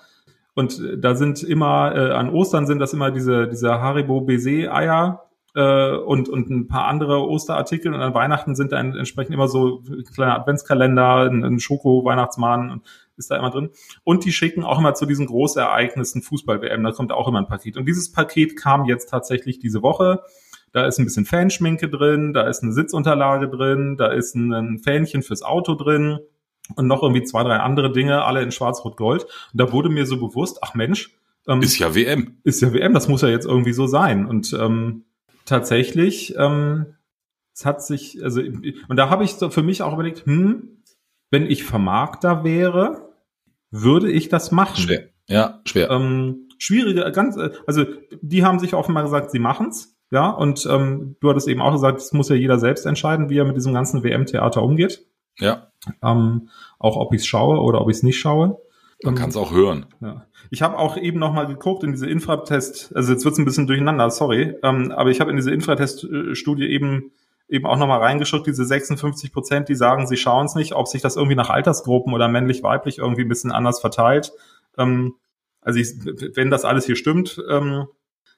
Und 0.55 0.79
äh, 0.79 0.97
da 0.97 1.15
sind 1.15 1.43
immer, 1.43 1.93
äh, 1.95 2.11
an 2.11 2.29
Ostern 2.29 2.65
sind 2.65 2.79
das 2.79 2.93
immer 2.93 3.11
diese, 3.11 3.47
diese 3.47 3.81
Haribo 3.81 4.21
BZ 4.21 4.69
Eier, 4.69 5.24
äh, 5.55 5.95
und, 5.95 6.29
und 6.29 6.49
ein 6.49 6.67
paar 6.67 6.85
andere 6.85 7.27
Osterartikel 7.27 7.93
und 7.93 8.01
an 8.01 8.13
Weihnachten 8.13 8.55
sind 8.55 8.71
da 8.71 8.79
entsprechend 8.79 9.33
immer 9.33 9.47
so 9.47 9.81
kleine 10.13 10.35
Adventskalender, 10.35 11.29
ein, 11.29 11.43
ein 11.43 11.59
Schoko-Weihnachtsmann 11.59 12.81
ist 13.17 13.31
da 13.31 13.37
immer 13.37 13.49
drin. 13.49 13.69
Und 14.03 14.25
die 14.25 14.33
schicken 14.33 14.65
auch 14.65 14.77
immer 14.77 14.93
zu 14.93 15.05
diesen 15.05 15.25
Großereignissen 15.25 16.21
Fußball-WM, 16.21 16.83
da 16.83 16.91
kommt 16.91 17.13
auch 17.13 17.29
immer 17.29 17.39
ein 17.39 17.47
Paket. 17.47 17.77
Und 17.77 17.85
dieses 17.87 18.11
Paket 18.11 18.57
kam 18.57 18.85
jetzt 18.85 19.09
tatsächlich 19.09 19.57
diese 19.59 19.81
Woche. 19.81 20.21
Da 20.73 20.85
ist 20.85 20.99
ein 20.99 21.05
bisschen 21.05 21.25
Fanschminke 21.25 21.87
drin, 21.87 22.33
da 22.33 22.43
ist 22.43 22.61
eine 22.61 22.73
Sitzunterlage 22.73 23.47
drin, 23.47 23.95
da 23.97 24.07
ist 24.07 24.35
ein 24.35 24.79
Fähnchen 24.79 25.23
fürs 25.23 25.41
Auto 25.41 25.75
drin 25.75 26.19
und 26.75 26.87
noch 26.87 27.01
irgendwie 27.01 27.23
zwei, 27.23 27.43
drei 27.43 27.57
andere 27.57 27.93
Dinge, 27.93 28.25
alle 28.25 28.41
in 28.41 28.51
Schwarz-Rot-Gold. 28.51 29.23
Und 29.23 29.29
da 29.53 29.71
wurde 29.71 29.87
mir 29.87 30.05
so 30.05 30.17
bewusst, 30.17 30.59
ach 30.61 30.73
Mensch, 30.73 31.17
ähm, 31.47 31.61
ist 31.61 31.79
ja 31.79 31.95
WM. 31.95 32.39
Ist 32.43 32.61
ja 32.61 32.73
WM, 32.73 32.93
das 32.93 33.07
muss 33.07 33.21
ja 33.21 33.29
jetzt 33.29 33.45
irgendwie 33.45 33.71
so 33.71 33.87
sein. 33.87 34.25
Und 34.25 34.51
ähm, 34.59 35.04
tatsächlich, 35.45 36.35
ähm, 36.37 36.95
es 37.53 37.65
hat 37.65 37.83
sich, 37.83 38.21
also, 38.23 38.41
und 38.41 38.97
da 38.97 39.09
habe 39.09 39.23
ich 39.23 39.35
so 39.35 39.49
für 39.49 39.63
mich 39.63 39.81
auch 39.81 39.93
überlegt, 39.93 40.25
hm, 40.25 40.83
wenn 41.31 41.49
ich 41.49 41.63
Vermarkter 41.63 42.43
wäre, 42.43 43.13
würde 43.71 44.11
ich 44.11 44.29
das 44.29 44.51
machen. 44.51 44.75
Schwer. 44.75 45.09
Ja, 45.27 45.61
schwer. 45.65 45.89
Ähm, 45.89 46.49
schwierige, 46.57 47.09
ganz, 47.11 47.37
also 47.65 47.85
die 48.21 48.43
haben 48.43 48.59
sich 48.59 48.73
offenbar 48.73 49.03
gesagt, 49.03 49.31
sie 49.31 49.39
machen's, 49.39 49.95
ja, 50.11 50.29
und 50.29 50.67
ähm, 50.69 51.15
du 51.19 51.29
hattest 51.29 51.47
eben 51.47 51.61
auch 51.61 51.71
gesagt, 51.71 51.99
es 51.99 52.13
muss 52.13 52.29
ja 52.29 52.35
jeder 52.35 52.59
selbst 52.59 52.85
entscheiden, 52.85 53.29
wie 53.29 53.37
er 53.37 53.45
mit 53.45 53.55
diesem 53.55 53.73
ganzen 53.73 54.03
WM-Theater 54.03 54.61
umgeht. 54.61 55.05
Ja. 55.39 55.71
Ähm, 56.01 56.49
auch 56.79 56.97
ob 56.97 57.13
ich 57.13 57.21
es 57.21 57.27
schaue 57.27 57.59
oder 57.59 57.81
ob 57.81 57.89
ich 57.89 57.97
es 57.97 58.03
nicht 58.03 58.19
schaue. 58.19 58.61
Man 59.05 59.15
ähm, 59.15 59.19
kann 59.19 59.29
es 59.29 59.37
auch 59.37 59.53
hören. 59.53 59.85
Ja. 60.01 60.25
Ich 60.49 60.61
habe 60.61 60.77
auch 60.77 60.97
eben 60.97 61.19
noch 61.19 61.33
mal 61.33 61.47
geguckt 61.47 61.83
in 61.83 61.91
diese 61.91 62.07
Infratest, 62.07 62.93
also 62.95 63.13
jetzt 63.13 63.23
wird's 63.23 63.37
ein 63.37 63.45
bisschen 63.45 63.67
durcheinander, 63.67 64.09
sorry, 64.09 64.55
ähm, 64.63 64.91
aber 64.91 65.09
ich 65.09 65.21
habe 65.21 65.29
in 65.31 65.37
diese 65.37 65.51
Infratest-Studie 65.51 66.67
eben 66.67 67.11
eben 67.47 67.67
auch 67.67 67.77
noch 67.77 67.87
mal 67.87 67.99
reingeschaut, 67.99 68.47
diese 68.47 68.65
56 68.65 69.31
Prozent, 69.31 69.69
die 69.69 69.75
sagen, 69.75 70.07
sie 70.07 70.17
schauen 70.17 70.47
es 70.47 70.55
nicht, 70.55 70.73
ob 70.73 70.87
sich 70.87 71.03
das 71.03 71.15
irgendwie 71.15 71.35
nach 71.35 71.51
Altersgruppen 71.51 72.13
oder 72.13 72.27
männlich-weiblich 72.27 72.97
irgendwie 72.97 73.21
ein 73.21 73.29
bisschen 73.29 73.51
anders 73.51 73.79
verteilt. 73.79 74.33
Ähm, 74.77 75.13
also 75.61 75.79
ich, 75.79 75.93
wenn 76.35 76.49
das 76.49 76.65
alles 76.65 76.85
hier 76.85 76.95
stimmt, 76.95 77.41
ähm, 77.49 77.85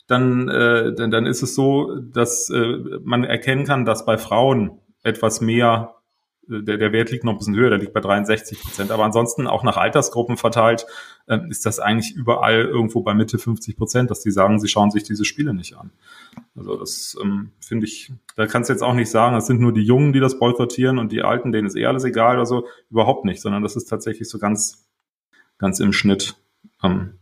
dann, 0.07 0.49
äh, 0.49 0.93
dann, 0.93 1.11
dann 1.11 1.25
ist 1.25 1.41
es 1.41 1.55
so, 1.55 1.95
dass 1.99 2.49
äh, 2.49 2.77
man 3.03 3.23
erkennen 3.23 3.65
kann, 3.65 3.85
dass 3.85 4.05
bei 4.05 4.17
Frauen 4.17 4.79
etwas 5.03 5.41
mehr 5.41 5.95
der, 6.47 6.77
der 6.77 6.91
Wert 6.91 7.11
liegt 7.11 7.23
noch 7.23 7.33
ein 7.33 7.37
bisschen 7.37 7.55
höher, 7.55 7.69
der 7.69 7.79
liegt 7.79 7.93
bei 7.93 7.99
63 7.99 8.61
Prozent. 8.61 8.91
Aber 8.91 9.03
ansonsten 9.03 9.47
auch 9.47 9.63
nach 9.63 9.77
Altersgruppen 9.77 10.37
verteilt 10.37 10.85
äh, 11.27 11.39
ist 11.49 11.65
das 11.65 11.79
eigentlich 11.79 12.15
überall 12.15 12.61
irgendwo 12.61 13.01
bei 13.01 13.13
Mitte 13.13 13.37
50 13.37 13.77
Prozent, 13.77 14.11
dass 14.11 14.21
die 14.21 14.31
sagen, 14.31 14.59
sie 14.59 14.67
schauen 14.67 14.91
sich 14.91 15.03
diese 15.03 15.25
Spiele 15.25 15.53
nicht 15.53 15.77
an. 15.77 15.91
Also 16.55 16.77
das 16.77 17.17
ähm, 17.21 17.51
finde 17.59 17.85
ich, 17.85 18.11
da 18.35 18.47
kannst 18.47 18.69
du 18.69 18.73
jetzt 18.73 18.83
auch 18.83 18.93
nicht 18.93 19.09
sagen, 19.09 19.35
das 19.35 19.47
sind 19.47 19.59
nur 19.59 19.73
die 19.73 19.83
Jungen, 19.83 20.13
die 20.13 20.19
das 20.19 20.39
boykottieren 20.39 20.99
und 20.99 21.11
die 21.11 21.21
Alten, 21.21 21.51
denen 21.51 21.67
ist 21.67 21.75
eh 21.75 21.85
alles 21.85 22.03
egal 22.03 22.35
oder 22.35 22.45
so. 22.45 22.67
Überhaupt 22.89 23.25
nicht, 23.25 23.41
sondern 23.41 23.63
das 23.63 23.75
ist 23.75 23.85
tatsächlich 23.85 24.29
so 24.29 24.39
ganz, 24.39 24.87
ganz 25.57 25.79
im 25.79 25.93
Schnitt. 25.93 26.35
Ähm. 26.83 27.19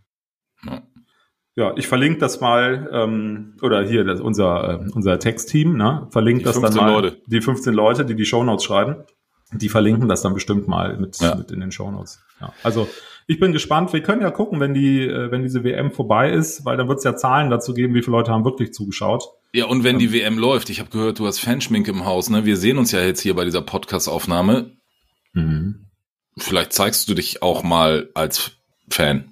Ja, 1.55 1.73
ich 1.77 1.87
verlinke 1.87 2.19
das 2.19 2.41
mal, 2.41 2.89
ähm, 2.91 3.53
oder 3.61 3.87
hier 3.87 4.03
das, 4.03 4.19
unser, 4.19 4.81
äh, 4.81 4.91
unser 4.91 5.19
Textteam, 5.19 5.77
ne, 5.77 6.07
verlinkt 6.11 6.45
das 6.45 6.59
dann 6.59 6.73
mal. 6.73 6.91
Leute. 6.91 7.21
Die 7.27 7.39
15 7.39 7.73
Leute, 7.73 8.05
die 8.05 8.15
die 8.15 8.25
Shownotes 8.25 8.65
schreiben, 8.65 9.05
die 9.53 9.69
verlinken 9.69 10.09
das 10.09 10.21
dann 10.21 10.33
bestimmt 10.33 10.67
mal 10.67 10.97
mit, 10.97 11.17
ja. 11.21 11.35
mit 11.35 11.51
in 11.51 11.61
den 11.61 11.71
Shownotes. 11.71 12.19
Ja. 12.41 12.51
Also 12.63 12.89
ich 13.27 13.39
bin 13.39 13.53
gespannt. 13.53 13.93
Wir 13.93 14.03
können 14.03 14.21
ja 14.21 14.31
gucken, 14.31 14.59
wenn 14.59 14.73
die, 14.73 15.07
äh, 15.07 15.31
wenn 15.31 15.43
diese 15.43 15.63
WM 15.63 15.91
vorbei 15.91 16.29
ist, 16.29 16.65
weil 16.65 16.75
dann 16.75 16.89
wird 16.89 16.97
es 16.97 17.05
ja 17.05 17.15
Zahlen 17.15 17.49
dazu 17.49 17.73
geben, 17.73 17.93
wie 17.93 18.01
viele 18.01 18.17
Leute 18.17 18.31
haben 18.31 18.43
wirklich 18.43 18.73
zugeschaut. 18.73 19.23
Ja, 19.53 19.65
und 19.65 19.85
wenn 19.85 19.97
die 19.97 20.11
WM 20.11 20.37
läuft, 20.37 20.69
ich 20.69 20.81
habe 20.81 20.89
gehört, 20.89 21.19
du 21.19 21.25
hast 21.25 21.39
Fanschmink 21.39 21.87
im 21.87 22.03
Haus, 22.03 22.29
ne? 22.29 22.43
Wir 22.43 22.57
sehen 22.57 22.77
uns 22.77 22.91
ja 22.91 22.99
jetzt 22.99 23.21
hier 23.21 23.33
bei 23.33 23.45
dieser 23.45 23.61
Podcast-Aufnahme. 23.61 24.71
Mhm. 25.31 25.85
Vielleicht 26.37 26.73
zeigst 26.73 27.07
du 27.07 27.13
dich 27.13 27.41
auch 27.41 27.63
mal 27.63 28.09
als 28.13 28.57
Fan 28.89 29.31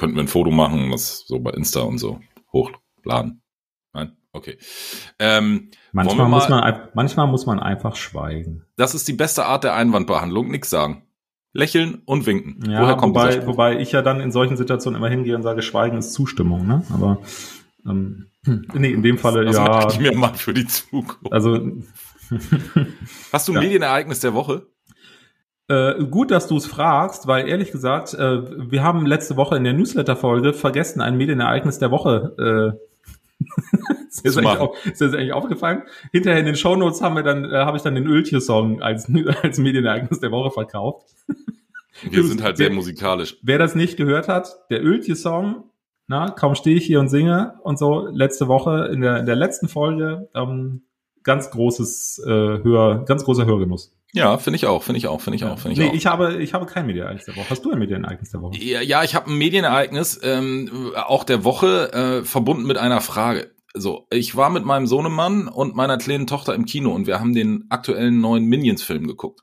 könnten 0.00 0.16
wir 0.16 0.22
ein 0.22 0.28
Foto 0.28 0.50
machen, 0.50 0.90
was 0.90 1.26
so 1.26 1.38
bei 1.40 1.50
Insta 1.50 1.80
und 1.80 1.98
so 1.98 2.20
hochladen. 2.54 3.42
Nein? 3.92 4.16
Okay. 4.32 4.56
Ähm, 5.18 5.70
manchmal, 5.92 6.28
mal, 6.28 6.38
muss 6.38 6.48
man, 6.48 6.88
manchmal 6.94 7.26
muss 7.26 7.44
man 7.44 7.60
einfach 7.60 7.96
schweigen. 7.96 8.64
Das 8.76 8.94
ist 8.94 9.06
die 9.08 9.12
beste 9.12 9.44
Art 9.44 9.62
der 9.62 9.74
Einwandbehandlung, 9.74 10.50
nichts 10.50 10.70
sagen. 10.70 11.02
Lächeln 11.52 12.00
und 12.06 12.26
winken. 12.26 12.70
Ja, 12.70 12.80
Woher 12.82 12.96
kommt 12.96 13.14
wobei, 13.14 13.46
wobei 13.46 13.78
ich 13.78 13.92
ja 13.92 14.00
dann 14.00 14.20
in 14.20 14.32
solchen 14.32 14.56
Situationen 14.56 14.98
immer 14.98 15.10
hingehe 15.10 15.36
und 15.36 15.42
sage, 15.42 15.60
Schweigen 15.60 15.98
ist 15.98 16.14
Zustimmung, 16.14 16.66
ne? 16.66 16.82
Aber 16.94 17.18
ähm, 17.84 18.30
nee, 18.72 18.92
in 18.92 19.02
dem 19.02 19.18
Falle 19.18 19.44
das 19.44 19.56
ja. 19.56 19.88
ich 19.90 20.00
mir 20.00 20.16
mal 20.16 20.32
für 20.32 20.54
die 20.54 20.66
Zukunft. 20.66 21.30
Also 21.30 21.60
Hast 23.32 23.48
du 23.48 23.52
ein 23.52 23.56
ja. 23.56 23.60
Medienereignis 23.60 24.20
der 24.20 24.32
Woche? 24.32 24.66
Äh, 25.70 26.04
gut, 26.06 26.32
dass 26.32 26.48
du 26.48 26.56
es 26.56 26.66
fragst, 26.66 27.28
weil 27.28 27.48
ehrlich 27.48 27.70
gesagt, 27.70 28.12
äh, 28.14 28.70
wir 28.72 28.82
haben 28.82 29.06
letzte 29.06 29.36
Woche 29.36 29.56
in 29.56 29.62
der 29.62 29.72
Newsletter-Folge 29.72 30.52
vergessen, 30.52 31.00
ein 31.00 31.16
Medienereignis 31.16 31.78
der 31.78 31.92
Woche 31.92 32.76
äh, 32.80 33.44
ist, 34.08 34.24
dir 34.24 34.32
das 34.32 35.14
eigentlich 35.14 35.32
aufgefallen? 35.32 35.84
Hinterher 36.10 36.40
in 36.40 36.46
den 36.46 36.56
Shownotes 36.56 37.02
haben 37.02 37.14
wir 37.14 37.22
dann, 37.22 37.44
äh, 37.44 37.54
habe 37.58 37.76
ich 37.76 37.84
dann 37.84 37.94
den 37.94 38.08
Öltje-Song 38.08 38.82
als, 38.82 39.08
als 39.42 39.58
Medienereignis 39.58 40.18
der 40.18 40.32
Woche 40.32 40.50
verkauft. 40.50 41.14
Wir 42.02 42.24
sind 42.24 42.42
halt 42.42 42.56
sehr 42.56 42.72
musikalisch. 42.72 43.36
Wer 43.40 43.58
das 43.58 43.76
nicht 43.76 43.96
gehört 43.96 44.26
hat, 44.26 44.56
der 44.70 44.82
Öltje-Song, 44.84 45.70
na, 46.08 46.30
kaum 46.30 46.56
stehe 46.56 46.78
ich 46.78 46.84
hier 46.84 46.98
und 46.98 47.10
singe 47.10 47.60
und 47.62 47.78
so, 47.78 48.08
letzte 48.08 48.48
Woche, 48.48 48.88
in 48.92 49.02
der, 49.02 49.18
in 49.18 49.26
der 49.26 49.36
letzten 49.36 49.68
Folge, 49.68 50.28
ähm, 50.34 50.82
ganz 51.22 51.48
großes 51.52 52.24
äh, 52.26 52.28
Hör, 52.28 53.04
ganz 53.04 53.24
großer 53.24 53.46
Hörgenuss. 53.46 53.94
Ja, 54.12 54.38
finde 54.38 54.56
ich 54.56 54.66
auch, 54.66 54.82
finde 54.82 54.98
ich 54.98 55.06
auch, 55.06 55.20
finde 55.20 55.36
ich 55.36 55.44
auch, 55.44 55.58
finde 55.58 55.72
ich 55.72 55.78
nee, 55.78 55.90
auch. 55.90 55.94
ich 55.94 56.06
habe, 56.06 56.42
ich 56.42 56.52
habe 56.52 56.66
kein 56.66 56.86
Medienereignis 56.86 57.26
der 57.26 57.36
Woche. 57.36 57.50
Hast 57.50 57.64
du 57.64 57.70
ein 57.70 57.78
Medienereignis 57.78 58.30
der 58.30 58.42
Woche? 58.42 58.56
Ja, 58.58 58.80
ja 58.80 59.04
ich 59.04 59.14
habe 59.14 59.30
ein 59.30 59.38
Medienereignis, 59.38 60.20
ähm, 60.22 60.92
auch 60.96 61.24
der 61.24 61.44
Woche, 61.44 61.92
äh, 61.92 62.24
verbunden 62.24 62.64
mit 62.66 62.76
einer 62.76 63.00
Frage. 63.00 63.52
So, 63.72 64.08
ich 64.10 64.36
war 64.36 64.50
mit 64.50 64.64
meinem 64.64 64.88
Sohnemann 64.88 65.46
und 65.46 65.76
meiner 65.76 65.96
kleinen 65.96 66.26
Tochter 66.26 66.54
im 66.54 66.64
Kino 66.64 66.92
und 66.92 67.06
wir 67.06 67.20
haben 67.20 67.34
den 67.34 67.66
aktuellen 67.68 68.20
neuen 68.20 68.46
Minions-Film 68.46 69.06
geguckt. 69.06 69.42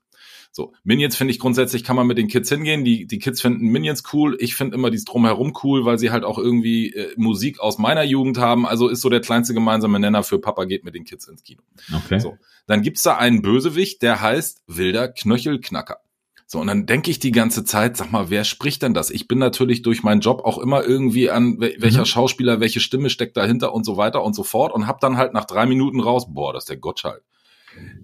So, 0.57 0.73
Minions 0.83 1.15
finde 1.15 1.29
ich 1.31 1.39
grundsätzlich, 1.39 1.83
kann 1.83 1.95
man 1.95 2.07
mit 2.07 2.17
den 2.17 2.27
Kids 2.27 2.49
hingehen. 2.49 2.83
Die, 2.83 3.05
die 3.05 3.19
Kids 3.19 3.41
finden 3.41 3.67
Minions 3.67 4.01
cool. 4.11 4.35
Ich 4.39 4.55
finde 4.55 4.75
immer 4.75 4.89
dies 4.89 5.05
drumherum 5.05 5.53
cool, 5.63 5.85
weil 5.85 5.99
sie 5.99 6.09
halt 6.09 6.23
auch 6.23 6.39
irgendwie 6.39 6.95
äh, 6.95 7.13
Musik 7.15 7.59
aus 7.59 7.77
meiner 7.77 8.01
Jugend 8.01 8.39
haben. 8.39 8.65
Also 8.65 8.87
ist 8.87 9.01
so 9.01 9.09
der 9.09 9.21
kleinste 9.21 9.53
gemeinsame 9.53 9.99
Nenner 9.99 10.23
für 10.23 10.39
Papa 10.39 10.65
geht 10.65 10.83
mit 10.83 10.95
den 10.95 11.05
Kids 11.05 11.27
ins 11.27 11.43
Kino. 11.43 11.61
Okay. 11.93 12.17
So, 12.17 12.39
dann 12.65 12.81
gibt's 12.81 13.03
da 13.03 13.17
einen 13.17 13.43
Bösewicht, 13.43 14.01
der 14.01 14.19
heißt 14.19 14.63
Wilder 14.65 15.09
Knöchelknacker. 15.09 15.97
So, 16.47 16.59
und 16.59 16.65
dann 16.65 16.87
denke 16.87 17.11
ich 17.11 17.19
die 17.19 17.31
ganze 17.31 17.63
Zeit, 17.63 17.95
sag 17.95 18.11
mal, 18.11 18.31
wer 18.31 18.43
spricht 18.43 18.81
denn 18.81 18.95
das? 18.95 19.11
Ich 19.11 19.27
bin 19.27 19.37
natürlich 19.37 19.83
durch 19.83 20.01
meinen 20.01 20.21
Job 20.21 20.41
auch 20.43 20.57
immer 20.57 20.83
irgendwie 20.83 21.29
an, 21.29 21.59
welcher 21.59 21.99
mhm. 21.99 22.05
Schauspieler, 22.05 22.59
welche 22.59 22.79
Stimme 22.79 23.11
steckt 23.11 23.37
dahinter 23.37 23.75
und 23.75 23.85
so 23.85 23.95
weiter 23.95 24.23
und 24.23 24.33
so 24.33 24.41
fort 24.41 24.73
und 24.73 24.87
hab 24.87 25.01
dann 25.01 25.17
halt 25.17 25.33
nach 25.33 25.45
drei 25.45 25.67
Minuten 25.67 25.99
raus, 25.99 26.33
boah, 26.33 26.51
das 26.51 26.63
ist 26.63 26.69
der 26.69 26.77
Gottschalk. 26.77 27.21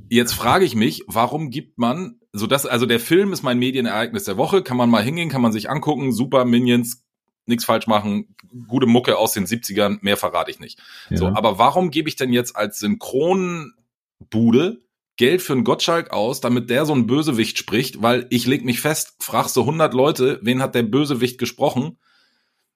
Jetzt 0.09 0.33
frage 0.33 0.65
ich 0.65 0.75
mich, 0.75 1.03
warum 1.07 1.49
gibt 1.49 1.79
man, 1.79 2.19
so 2.33 2.47
das, 2.47 2.65
also 2.65 2.85
der 2.85 2.99
Film 2.99 3.31
ist 3.31 3.43
mein 3.43 3.59
Medienereignis 3.59 4.23
der 4.23 4.37
Woche, 4.37 4.63
kann 4.63 4.75
man 4.75 4.89
mal 4.89 5.03
hingehen, 5.03 5.29
kann 5.29 5.41
man 5.41 5.51
sich 5.51 5.69
angucken, 5.69 6.11
super 6.11 6.45
Minions, 6.45 7.03
nichts 7.45 7.65
falsch 7.65 7.87
machen, 7.87 8.35
gute 8.67 8.87
Mucke 8.87 9.17
aus 9.17 9.33
den 9.33 9.45
70ern, 9.45 9.99
mehr 10.01 10.17
verrate 10.17 10.49
ich 10.49 10.59
nicht. 10.59 10.79
Ja. 11.09 11.17
So, 11.17 11.27
aber 11.27 11.59
warum 11.59 11.91
gebe 11.91 12.09
ich 12.09 12.15
denn 12.15 12.33
jetzt 12.33 12.55
als 12.55 12.79
Synchronbude 12.79 14.81
Geld 15.15 15.43
für 15.43 15.53
einen 15.53 15.63
Gottschalk 15.63 16.09
aus, 16.09 16.41
damit 16.41 16.71
der 16.71 16.85
so 16.85 16.93
ein 16.93 17.05
Bösewicht 17.05 17.59
spricht, 17.59 18.01
weil 18.01 18.25
ich 18.31 18.47
leg 18.47 18.65
mich 18.65 18.81
fest, 18.81 19.13
fragst 19.19 19.55
du 19.55 19.61
100 19.61 19.93
Leute, 19.93 20.39
wen 20.41 20.61
hat 20.61 20.73
der 20.73 20.83
Bösewicht 20.83 21.37
gesprochen? 21.37 21.97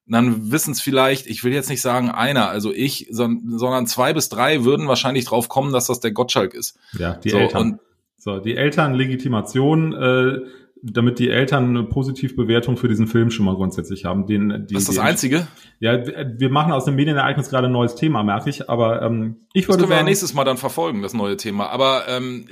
dann 0.09 0.51
wissen 0.51 0.71
es 0.71 0.81
vielleicht, 0.81 1.27
ich 1.27 1.43
will 1.43 1.53
jetzt 1.53 1.69
nicht 1.69 1.81
sagen 1.81 2.09
einer, 2.09 2.47
also 2.47 2.71
ich, 2.71 3.07
sondern 3.11 3.87
zwei 3.87 4.13
bis 4.13 4.29
drei 4.29 4.63
würden 4.63 4.87
wahrscheinlich 4.87 5.25
drauf 5.25 5.49
kommen, 5.49 5.73
dass 5.73 5.87
das 5.87 5.99
der 5.99 6.11
Gottschalk 6.11 6.53
ist. 6.53 6.77
Ja, 6.97 7.15
die 7.15 7.29
so, 7.29 7.37
Eltern. 7.37 7.79
So, 8.27 8.39
die 8.39 8.57
Elternlegitimation, 8.57 9.93
äh, 9.93 10.39
damit 10.83 11.17
die 11.17 11.29
Eltern 11.29 11.69
eine 11.69 11.83
Positivbewertung 11.83 12.75
für 12.75 12.89
diesen 12.89 13.07
Film 13.07 13.31
schon 13.31 13.45
mal 13.45 13.55
grundsätzlich 13.55 14.03
haben. 14.03 14.27
Den, 14.27 14.67
die, 14.67 14.73
das 14.73 14.83
ist 14.83 14.89
das 14.89 14.99
Einzige? 14.99 15.47
Ja, 15.79 16.05
wir 16.05 16.49
machen 16.49 16.73
aus 16.73 16.83
dem 16.83 16.95
Medienereignis 16.95 17.49
gerade 17.49 17.67
ein 17.67 17.71
neues 17.71 17.95
Thema, 17.95 18.23
merke 18.23 18.49
ich. 18.49 18.69
Aber 18.69 19.01
ähm, 19.01 19.37
ich 19.53 19.63
würde 19.63 19.67
das 19.67 19.67
können 19.67 19.79
sagen, 19.79 19.89
wir 19.91 19.97
ja 19.97 20.03
nächstes 20.03 20.33
Mal 20.33 20.43
dann 20.43 20.57
verfolgen, 20.57 21.01
das 21.01 21.13
neue 21.13 21.37
Thema. 21.37 21.69
Aber 21.69 22.03
ähm, 22.09 22.47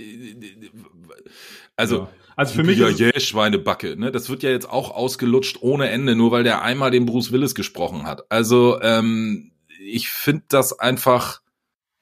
also 1.76 1.96
ja. 1.98 2.10
Also 2.38 2.54
für 2.56 2.64
mich 2.64 2.80
ja, 2.80 2.88
yeah, 2.88 3.18
Schweinebacke, 3.18 3.98
ne? 3.98 4.12
Das 4.12 4.30
wird 4.30 4.44
ja 4.44 4.50
jetzt 4.50 4.70
auch 4.70 4.92
ausgelutscht 4.92 5.58
ohne 5.62 5.90
Ende, 5.90 6.16
nur 6.16 6.32
weil 6.32 6.44
der 6.44 6.62
einmal 6.62 6.92
den 6.92 7.06
Bruce 7.06 7.32
Willis 7.32 7.56
gesprochen 7.56 8.06
hat. 8.06 8.30
Also 8.30 8.82
ähm, 8.82 9.52
ich 9.80 10.10
finde 10.10 10.44
das 10.50 10.78
einfach 10.78 11.42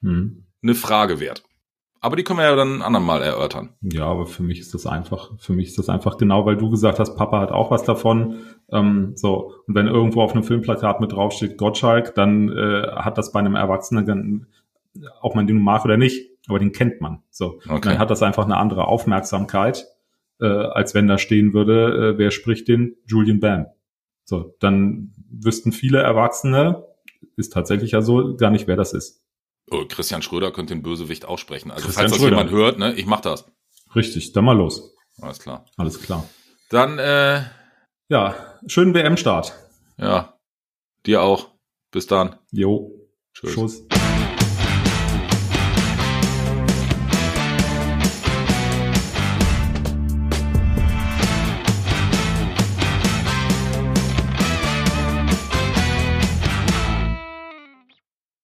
hm. 0.02 0.44
eine 0.62 0.74
Frage 0.74 1.20
wert. 1.20 1.44
Aber 2.04 2.16
die 2.16 2.22
können 2.22 2.38
wir 2.38 2.44
ja 2.44 2.56
dann 2.56 2.76
ein 2.76 2.82
andermal 2.82 3.22
erörtern. 3.22 3.70
Ja, 3.80 4.06
aber 4.06 4.26
für 4.26 4.42
mich 4.42 4.60
ist 4.60 4.74
das 4.74 4.86
einfach, 4.86 5.30
für 5.38 5.52
mich 5.54 5.68
ist 5.68 5.78
das 5.78 5.88
einfach 5.88 6.18
genau, 6.18 6.44
weil 6.46 6.56
du 6.56 6.70
gesagt 6.70 6.98
hast, 6.98 7.16
Papa 7.16 7.40
hat 7.40 7.50
auch 7.50 7.70
was 7.70 7.82
davon. 7.82 8.40
Ähm, 8.70 9.12
so, 9.16 9.54
und 9.66 9.74
wenn 9.74 9.86
irgendwo 9.86 10.22
auf 10.22 10.32
einem 10.32 10.44
Filmplakat 10.44 11.00
mit 11.00 11.12
draufsteht 11.12 11.56
Gottschalk, 11.56 12.14
dann 12.14 12.50
äh, 12.50 12.88
hat 12.94 13.18
das 13.18 13.32
bei 13.32 13.40
einem 13.40 13.54
Erwachsenen 13.54 14.06
dann, 14.06 14.46
auch 15.20 15.34
man 15.34 15.46
den 15.46 15.60
mag 15.60 15.84
oder 15.84 15.96
nicht, 15.96 16.30
aber 16.48 16.58
den 16.58 16.72
kennt 16.72 17.00
man. 17.00 17.22
So, 17.30 17.60
okay. 17.68 17.80
dann 17.88 17.98
hat 17.98 18.10
das 18.10 18.22
einfach 18.22 18.44
eine 18.44 18.58
andere 18.58 18.86
Aufmerksamkeit 18.86 19.86
äh, 20.40 20.46
als 20.46 20.94
wenn 20.94 21.08
da 21.08 21.18
stehen 21.18 21.52
würde, 21.52 22.14
äh, 22.14 22.18
wer 22.18 22.30
spricht 22.30 22.68
den? 22.68 22.96
Julian 23.06 23.40
Bam. 23.40 23.66
So, 24.24 24.54
dann 24.60 25.12
wüssten 25.30 25.72
viele 25.72 25.98
Erwachsene, 25.98 26.84
ist 27.36 27.52
tatsächlich 27.52 27.92
ja 27.92 28.02
so, 28.02 28.36
gar 28.36 28.50
nicht, 28.50 28.66
wer 28.66 28.76
das 28.76 28.92
ist. 28.92 29.23
Oh, 29.70 29.84
Christian 29.88 30.22
Schröder 30.22 30.50
könnte 30.52 30.74
den 30.74 30.82
Bösewicht 30.82 31.24
aussprechen. 31.24 31.70
Also 31.70 31.86
Christian 31.86 32.02
falls 32.02 32.12
das 32.12 32.20
Schröder. 32.20 32.36
jemand 32.36 32.50
hört, 32.50 32.78
ne, 32.78 32.94
ich 32.94 33.06
mach 33.06 33.20
das. 33.20 33.46
Richtig, 33.94 34.32
dann 34.32 34.44
mal 34.44 34.56
los. 34.56 34.94
Alles 35.20 35.38
klar. 35.38 35.66
Alles 35.76 36.00
klar. 36.02 36.28
Dann, 36.70 36.98
äh, 36.98 37.42
ja, 38.08 38.58
schönen 38.66 38.94
WM-Start. 38.94 39.54
Ja, 39.96 40.38
dir 41.06 41.22
auch. 41.22 41.50
Bis 41.90 42.06
dann. 42.06 42.36
Jo. 42.50 42.90
Tschüss. 43.32 43.54
Tschüss. 43.54 44.03